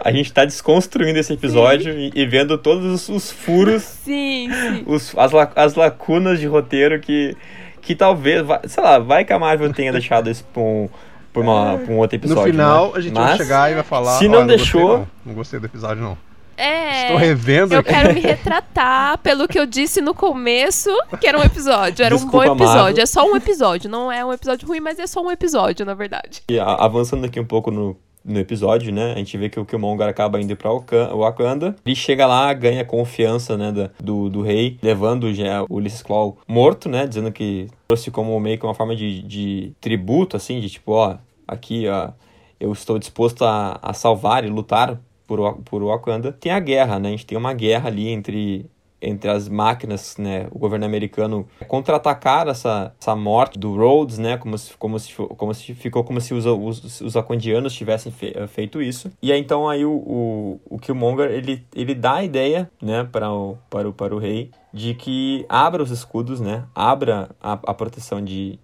[0.00, 4.84] A gente tá desconstruindo esse episódio e, e, vendo todos os, furos, sim, sim.
[4.86, 7.36] Os, as, as lacunas de roteiro que,
[7.84, 10.88] que talvez, sei lá, vai que a Marvel tenha deixado isso pra um,
[11.32, 12.46] pra, uma, pra um outro episódio.
[12.46, 12.92] No final, né?
[12.96, 14.18] a gente Mas, vai chegar e vai falar.
[14.18, 14.80] Se não, não deixou.
[14.80, 15.08] Gostei, não.
[15.26, 16.18] não gostei do episódio, não.
[16.56, 17.02] É.
[17.02, 17.90] Estou revendo Eu aqui.
[17.90, 22.04] quero me retratar pelo que eu disse no começo, que era um episódio.
[22.04, 22.82] Era Desculpa, um bom episódio.
[22.82, 23.02] Marvel.
[23.02, 23.90] É só um episódio.
[23.90, 26.42] Não é um episódio ruim, mas é só um episódio, na verdade.
[26.48, 29.12] E avançando aqui um pouco no no episódio, né?
[29.12, 31.76] A gente vê que o Killmonger acaba indo pra Wakanda.
[31.84, 36.88] Ele chega lá, ganha confiança, né, do, do rei, levando já o Ulysses Claw morto,
[36.88, 37.06] né?
[37.06, 41.16] Dizendo que trouxe como meio que uma forma de, de tributo, assim, de tipo, ó,
[41.46, 42.10] aqui, ó,
[42.58, 46.32] eu estou disposto a, a salvar e lutar por, por Wakanda.
[46.32, 47.08] Tem a guerra, né?
[47.08, 48.66] A gente tem uma guerra ali entre
[49.04, 54.56] entre as máquinas, né, o governo americano contra-atacar essa, essa morte do Rhodes, né, como
[54.58, 58.82] se, como se, como se ficou como se os, os, os acondianos tivessem fe, feito
[58.82, 59.10] isso.
[59.22, 63.32] E aí, então aí o, o, o Killmonger, ele, ele dá a ideia, né, para
[63.32, 67.74] o, para o, para o rei de que abra os escudos, né, abra a, a
[67.74, 68.58] proteção de...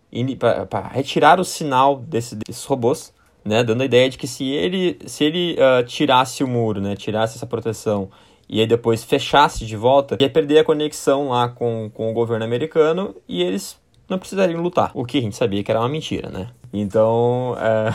[0.68, 3.12] para retirar o sinal desse, desses robôs,
[3.44, 6.96] né, dando a ideia de que se ele, se ele uh, tirasse o muro, né,
[6.96, 8.10] tirasse essa proteção
[8.50, 12.44] e aí depois fechasse de volta, ia perder a conexão lá com, com o governo
[12.44, 14.90] americano e eles não precisariam lutar.
[14.92, 16.48] O que a gente sabia que era uma mentira, né?
[16.72, 17.92] Então, é,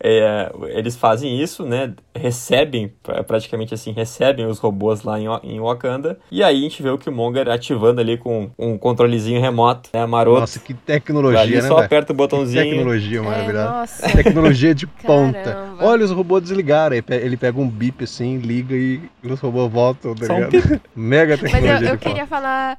[0.00, 1.92] é, eles fazem isso, né?
[2.14, 2.92] Recebem,
[3.26, 6.18] praticamente assim, recebem os robôs lá em, em Wakanda.
[6.30, 10.04] E aí a gente vê o Killmonger ativando ali com um controlezinho remoto, né?
[10.04, 10.40] Maroto.
[10.40, 11.62] Nossa, que tecnologia, ali né?
[11.62, 12.62] só aperta o botãozinho.
[12.62, 14.06] Que tecnologia maravilhosa.
[14.06, 15.72] É, tecnologia de ponta.
[15.80, 16.94] Olha, os robôs desligaram.
[16.96, 20.14] Ele pega um bip assim, liga e os robôs voltam.
[20.14, 21.72] Tá um Mega tecnologia.
[21.72, 22.76] Mas eu, eu queria falar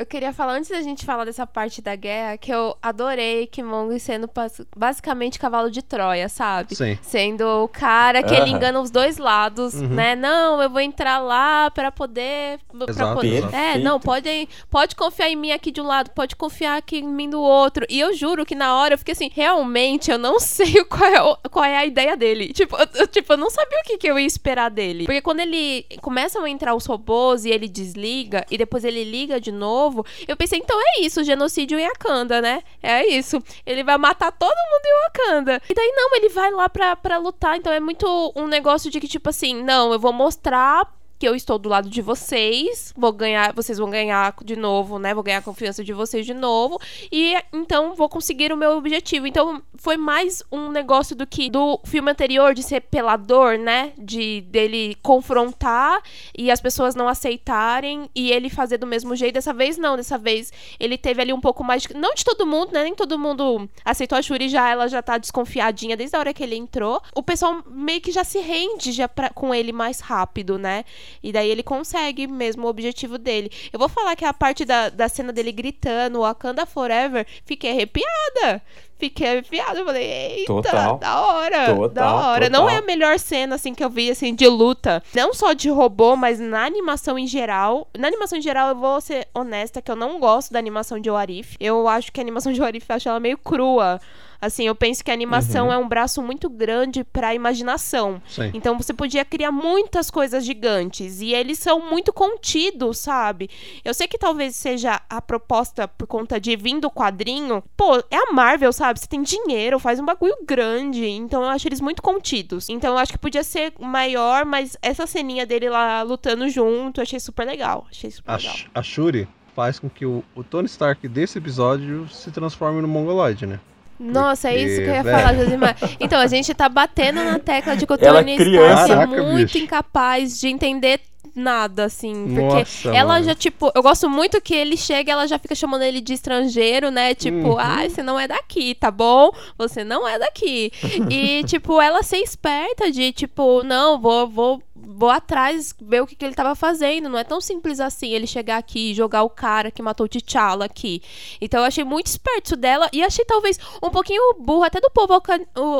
[0.00, 4.00] eu queria falar, antes da gente falar dessa parte da guerra, que eu adorei Killmonger
[4.00, 4.30] sendo
[4.74, 6.74] basicamente cavalo de Troia, sabe?
[6.74, 6.98] Sim.
[7.02, 9.88] Sendo o cara que ele engana os dois lados, uhum.
[9.88, 10.16] né?
[10.16, 12.58] Não, eu vou entrar lá para poder.
[12.66, 13.36] Pra exato, poder.
[13.36, 13.54] Exato.
[13.54, 17.06] É, não, pode, pode confiar em mim aqui de um lado, pode confiar aqui em
[17.06, 17.84] mim do outro.
[17.90, 21.48] E eu juro que na hora eu fiquei assim, realmente eu não sei qual é,
[21.50, 22.54] qual é a ideia dele.
[22.54, 25.04] Tipo, eu, tipo, eu não sabia o que, que eu ia esperar dele.
[25.04, 29.38] Porque quando ele começam a entrar os robôs e ele desliga, e depois ele liga
[29.38, 30.06] de novo novo.
[30.26, 32.62] Eu pensei, então é isso, genocídio em Wakanda, né?
[32.82, 33.42] É isso.
[33.66, 35.62] Ele vai matar todo mundo em Wakanda.
[35.68, 37.56] E daí, não, ele vai lá pra, pra lutar.
[37.56, 40.86] Então é muito um negócio de que, tipo assim, não, eu vou mostrar
[41.20, 45.12] que eu estou do lado de vocês, vou ganhar, vocês vão ganhar de novo, né?
[45.12, 46.80] Vou ganhar a confiança de vocês de novo
[47.12, 49.26] e então vou conseguir o meu objetivo.
[49.26, 53.92] Então foi mais um negócio do que do filme anterior de ser pelador, né?
[53.98, 56.02] De dele confrontar
[56.36, 59.34] e as pessoas não aceitarem e ele fazer do mesmo jeito.
[59.34, 62.46] Dessa vez não, dessa vez ele teve ali um pouco mais de, não de todo
[62.46, 62.82] mundo, né?
[62.82, 66.42] Nem todo mundo aceitou a Shuri já, ela já tá desconfiadinha desde a hora que
[66.42, 67.02] ele entrou.
[67.14, 70.82] O pessoal meio que já se rende já pra, com ele mais rápido, né?
[71.22, 73.50] E daí ele consegue mesmo o objetivo dele.
[73.72, 78.62] Eu vou falar que a parte da, da cena dele gritando Wakanda Forever, fiquei arrepiada.
[78.98, 79.78] Fiquei arrepiada.
[79.78, 80.98] Eu falei, eita, total.
[80.98, 81.66] da hora.
[81.66, 82.46] Total, da hora.
[82.46, 82.50] Total.
[82.50, 85.02] Não é a melhor cena, assim, que eu vi, assim, de luta.
[85.14, 87.88] Não só de robô, mas na animação em geral.
[87.96, 91.10] Na animação em geral, eu vou ser honesta que eu não gosto da animação de
[91.10, 91.56] Warif.
[91.58, 93.98] Eu acho que a animação de Warif, eu acho ela meio crua.
[94.40, 95.72] Assim, eu penso que a animação uhum.
[95.72, 98.22] é um braço muito grande para a imaginação.
[98.26, 98.50] Sim.
[98.54, 103.50] Então você podia criar muitas coisas gigantes e eles são muito contidos, sabe?
[103.84, 107.62] Eu sei que talvez seja a proposta por conta de vir do quadrinho.
[107.76, 109.00] Pô, é a Marvel, sabe?
[109.00, 111.06] Você tem dinheiro, faz um bagulho grande.
[111.06, 112.68] Então eu acho eles muito contidos.
[112.68, 117.02] Então eu acho que podia ser maior, mas essa ceninha dele lá lutando junto, eu
[117.02, 117.86] achei super legal.
[117.90, 118.56] Achei super a, legal.
[118.74, 123.46] A Shuri faz com que o, o Tony Stark desse episódio se transforme no Mongoloid,
[123.46, 123.60] né?
[124.00, 125.76] Nossa, é isso que eu ia falar, Josimar.
[126.00, 129.58] Então, a gente tá batendo na tecla de que o Tony está muito bicho.
[129.58, 131.00] incapaz de entender
[131.34, 132.34] nada, assim.
[132.34, 133.24] Porque Nossa, ela mano.
[133.24, 136.12] já, tipo, eu gosto muito que ele chega e ela já fica chamando ele de
[136.12, 137.14] estrangeiro, né?
[137.14, 137.58] Tipo, uhum.
[137.58, 139.30] ah, você não é daqui, tá bom?
[139.58, 140.72] Você não é daqui.
[141.10, 146.14] e, tipo, ela ser esperta de, tipo, não, vou, vou vou atrás ver o que,
[146.14, 147.08] que ele estava fazendo.
[147.08, 150.08] Não é tão simples assim ele chegar aqui e jogar o cara que matou o
[150.08, 151.02] T'Challa aqui.
[151.40, 155.20] Então eu achei muito esperto dela e achei talvez um pouquinho burro até do povo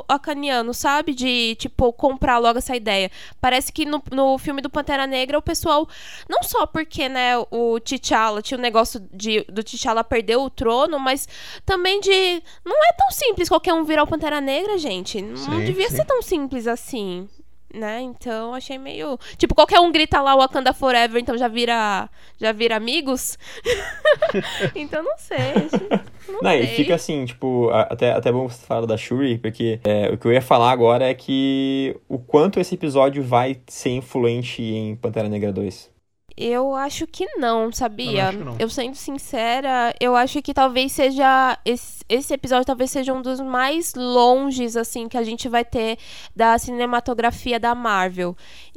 [0.08, 1.14] acaniano, sabe?
[1.14, 3.10] De, tipo, comprar logo essa ideia.
[3.40, 5.88] Parece que no, no filme do Pantera Negra o pessoal,
[6.28, 10.48] não só porque, né, o T'Challa tinha o um negócio de, do T'Challa perder o
[10.48, 11.28] trono, mas
[11.66, 12.42] também de.
[12.64, 15.20] Não é tão simples qualquer um virar o Pantera Negra, gente.
[15.20, 15.96] Não sim, devia sim.
[15.96, 17.28] ser tão simples assim
[17.74, 18.00] né?
[18.00, 19.18] Então achei meio.
[19.36, 22.08] Tipo, qualquer um grita lá Wakanda Forever, então já vira.
[22.38, 23.38] Já vira amigos.
[24.74, 25.38] então não sei.
[26.28, 26.62] Não, não sei.
[26.62, 30.26] e fica assim, tipo, até, até bom você falar da Shuri, porque é, o que
[30.26, 35.28] eu ia falar agora é que o quanto esse episódio vai ser influente em Pantera
[35.28, 35.90] Negra 2.
[36.36, 38.32] Eu acho que não, sabia?
[38.32, 38.56] Eu, não.
[38.58, 41.58] eu sendo sincera, eu acho que talvez seja.
[41.64, 45.98] Esse, esse episódio talvez seja um dos mais longes, assim, que a gente vai ter
[46.34, 48.36] da cinematografia da Marvel.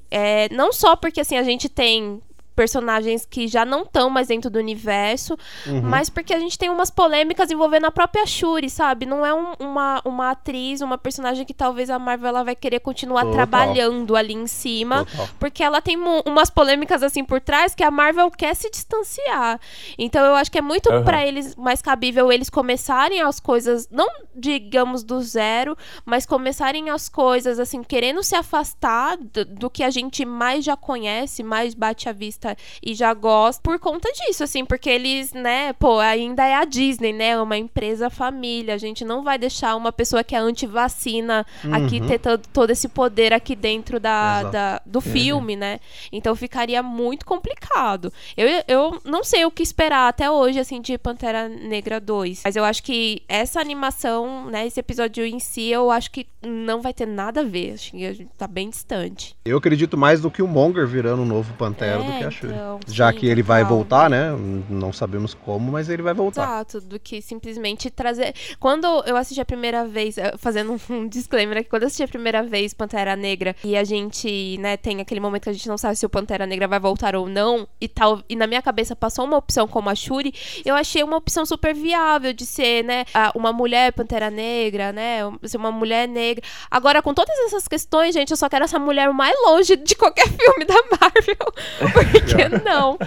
[0.09, 2.21] É, não só porque assim a gente tem
[2.55, 5.81] personagens que já não estão mais dentro do universo, uhum.
[5.81, 9.05] mas porque a gente tem umas polêmicas envolvendo a própria Shuri, sabe?
[9.05, 12.79] Não é um, uma, uma atriz, uma personagem que talvez a Marvel ela vai querer
[12.79, 13.33] continuar Total.
[13.33, 15.29] trabalhando ali em cima, Total.
[15.39, 19.59] porque ela tem umas polêmicas assim por trás que a Marvel quer se distanciar.
[19.97, 21.03] Então eu acho que é muito uhum.
[21.03, 27.09] para eles mais cabível eles começarem as coisas, não digamos do zero, mas começarem as
[27.09, 32.07] coisas assim, querendo se afastar do, do que a gente mais já conhece, mais bate
[32.09, 36.45] a vista gosta e já gosta por conta disso, assim, porque eles, né, pô, ainda
[36.45, 37.39] é a Disney, né?
[37.39, 38.75] Uma empresa família.
[38.75, 41.73] A gente não vai deixar uma pessoa que é anti-vacina uhum.
[41.73, 42.19] aqui ter
[42.51, 45.01] todo esse poder aqui dentro da, da do uhum.
[45.01, 45.79] filme, né?
[46.11, 48.11] Então ficaria muito complicado.
[48.35, 52.41] Eu, eu não sei o que esperar até hoje, assim, de Pantera Negra 2.
[52.43, 56.81] Mas eu acho que essa animação, né, esse episódio em si, eu acho que não
[56.81, 57.73] vai ter nada a ver.
[57.73, 59.35] Acho que tá bem distante.
[59.45, 62.32] Eu acredito mais do que o Monger virando um novo Pantera é, do que a
[62.43, 64.31] então, Já sim, que ele vai voltar, né?
[64.69, 66.43] Não sabemos como, mas ele vai voltar.
[66.43, 68.33] Exato, do que simplesmente trazer.
[68.59, 72.43] Quando eu assisti a primeira vez, fazendo um disclaimer aqui, quando eu assisti a primeira
[72.43, 75.95] vez Pantera Negra e a gente, né, tem aquele momento que a gente não sabe
[75.95, 79.25] se o Pantera Negra vai voltar ou não, e tal, e na minha cabeça passou
[79.25, 80.33] uma opção como a Shuri,
[80.65, 85.57] eu achei uma opção super viável de ser, né, uma mulher Pantera Negra, né, ser
[85.57, 86.43] uma mulher negra.
[86.69, 90.27] Agora, com todas essas questões, gente, eu só quero essa mulher mais longe de qualquer
[90.29, 91.53] filme da Marvel.
[91.93, 92.21] Porque
[92.63, 92.97] não,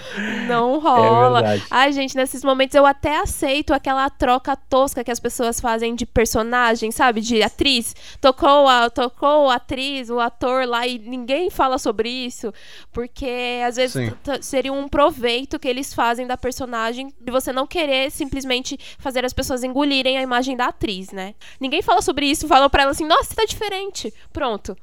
[0.47, 1.55] não rola.
[1.55, 5.95] É Ai, gente, nesses momentos eu até aceito aquela troca tosca que as pessoas fazem
[5.95, 7.21] de personagem, sabe?
[7.21, 7.95] De atriz.
[8.21, 12.53] Tocou a, tocou a atriz, o ator lá e ninguém fala sobre isso.
[12.93, 18.11] Porque às vezes seria um proveito que eles fazem da personagem de você não querer
[18.11, 21.35] simplesmente fazer as pessoas engolirem a imagem da atriz, né?
[21.61, 24.13] Ninguém fala sobre isso, falam para ela assim: nossa, você tá diferente.
[24.33, 24.77] Pronto.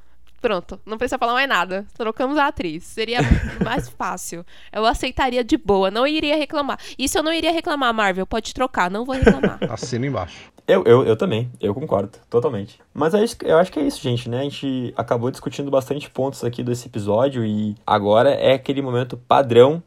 [0.43, 1.85] Pronto, não precisa falar mais nada.
[1.93, 2.83] Trocamos a atriz.
[2.83, 3.19] Seria
[3.63, 4.45] mais fácil.
[4.73, 6.77] Eu aceitaria de boa, não iria reclamar.
[6.99, 8.27] Isso eu não iria reclamar, Marvel.
[8.27, 9.57] Pode trocar, não vou reclamar.
[9.71, 10.51] Assina embaixo.
[10.67, 12.77] Eu, eu, eu também, eu concordo, totalmente.
[12.93, 14.41] Mas é eu acho que é isso, gente, né?
[14.41, 19.81] A gente acabou discutindo bastante pontos aqui desse episódio e agora é aquele momento padrão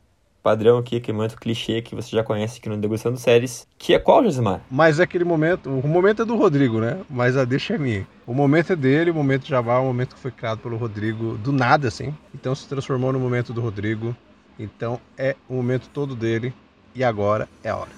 [0.47, 3.99] padrão aqui, aquele momento clichê que você já conhece aqui no Degustando Séries, que é
[3.99, 4.61] qual, Josimar?
[4.71, 7.01] Mas é aquele momento, o momento é do Rodrigo, né?
[7.11, 8.07] Mas a deixa é minha.
[8.25, 11.37] O momento é dele, o momento já vai, o momento que foi criado pelo Rodrigo,
[11.39, 12.15] do nada, assim.
[12.33, 14.15] Então se transformou no momento do Rodrigo.
[14.57, 16.55] Então é o momento todo dele.
[16.95, 17.91] E agora é a hora.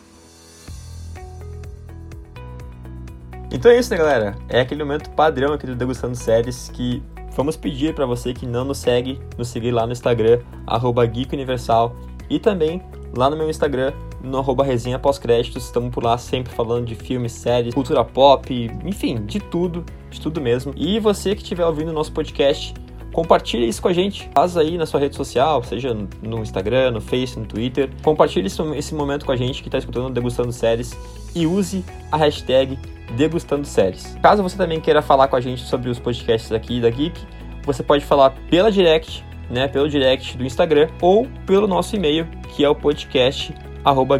[3.53, 4.35] Então é isso, né, galera?
[4.49, 7.03] É aquele momento padrão aqui do Degustando Séries que
[7.37, 11.35] vamos pedir para você que não nos segue, nos seguir lá no Instagram, arroba Geek
[11.35, 11.95] Universal
[12.29, 12.83] e também
[13.17, 17.33] lá no meu Instagram, no arroba resenha pós-créditos, estamos por lá sempre falando de filmes,
[17.33, 20.73] séries, cultura pop, enfim, de tudo, de tudo mesmo.
[20.77, 22.75] E você que estiver ouvindo o nosso podcast,
[23.13, 24.29] compartilhe isso com a gente.
[24.35, 27.91] Faz aí na sua rede social, seja no Instagram, no Face, no Twitter.
[28.03, 30.97] Compartilhe esse momento com a gente que está escutando Degustando Séries
[31.35, 32.79] e use a hashtag
[33.17, 34.17] Degustando Séries.
[34.23, 37.19] Caso você também queira falar com a gente sobre os podcasts aqui da Geek,
[37.65, 42.65] você pode falar pela direct né, pelo direct do Instagram ou pelo nosso e-mail, que
[42.65, 43.55] é o podcast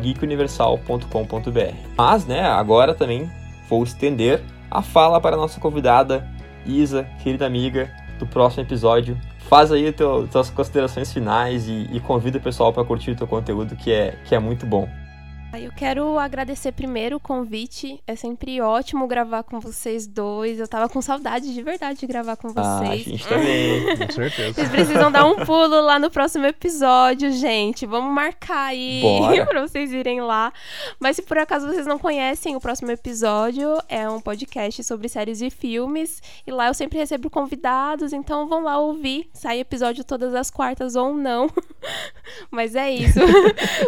[0.01, 1.75] geekuniversal.com.br.
[1.97, 3.31] Mas, né, agora também
[3.69, 6.27] vou estender a fala para a nossa convidada,
[6.65, 9.19] Isa, querida amiga, do próximo episódio.
[9.39, 13.27] Faz aí teu, tuas considerações finais e, e convida o pessoal para curtir o teu
[13.27, 14.89] conteúdo, que é, que é muito bom.
[15.55, 18.03] Eu quero agradecer primeiro o convite.
[18.07, 20.61] É sempre ótimo gravar com vocês dois.
[20.61, 22.59] Eu tava com saudade de verdade de gravar com vocês.
[22.67, 24.53] Ah, a gente também, com certeza.
[24.53, 27.87] Vocês precisam dar um pulo lá no próximo episódio, gente.
[27.87, 29.03] Vamos marcar aí
[29.49, 30.53] pra vocês irem lá.
[31.01, 35.41] Mas se por acaso vocês não conhecem, o próximo episódio é um podcast sobre séries
[35.41, 36.23] e filmes.
[36.47, 39.29] E lá eu sempre recebo convidados, então vão lá ouvir.
[39.33, 41.51] Sai episódio todas as quartas ou não.
[42.51, 43.19] Mas é isso.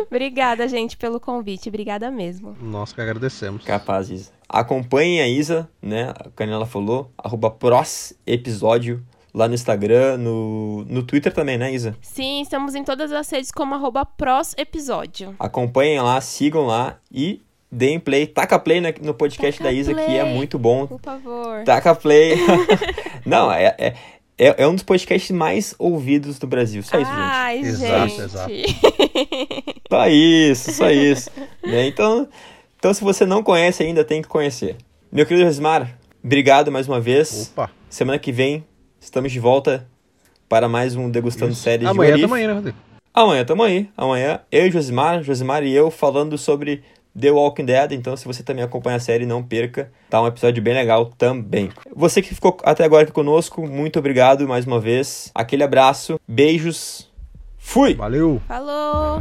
[0.09, 2.57] Obrigada, gente, pelo convite convite, obrigada mesmo.
[2.61, 3.65] Nós que agradecemos.
[3.65, 4.31] Capaz, Isa.
[4.49, 6.13] Acompanhem a Isa, né?
[6.17, 11.97] A Canela falou, arroba pros episódio lá no Instagram, no, no Twitter também, né, Isa?
[12.03, 15.35] Sim, estamos em todas as redes como arroba pros episódio.
[15.39, 18.27] Acompanhem lá, sigam lá e deem play.
[18.27, 20.87] Taca play no podcast Taca da Isa, play, que é muito bom.
[20.87, 21.65] Por favor.
[21.65, 22.37] Taca play.
[23.25, 23.95] Não, é, é,
[24.37, 26.83] é, é, um dos podcasts mais ouvidos do Brasil.
[26.83, 27.69] Só isso, Ai, gente.
[27.69, 28.53] Exato, exato.
[29.91, 31.31] só isso, só isso.
[31.63, 31.87] né?
[31.87, 32.29] então,
[32.79, 34.77] então, se você não conhece ainda, tem que conhecer.
[35.11, 37.51] Meu querido Rosmar, obrigado mais uma vez.
[37.53, 37.71] Opa.
[37.89, 38.65] Semana que vem,
[39.01, 39.87] estamos de volta
[40.49, 41.63] para mais um Degustando isso.
[41.63, 42.79] Séries Amanhã de Amanhã também, né, Rodrigo?
[43.13, 43.91] Amanhã tamo aí.
[43.97, 46.83] Amanhã, eu e Josimar, Josimar e eu falando sobre
[47.19, 49.91] The Walking Dead, então se você também acompanha a série, não perca.
[50.09, 51.71] Tá um episódio bem legal também.
[51.95, 55.31] Você que ficou até agora aqui conosco, muito obrigado mais uma vez.
[55.35, 57.11] Aquele abraço, beijos.
[57.59, 57.95] Fui!
[57.95, 58.41] Valeu!
[58.47, 59.21] Falou!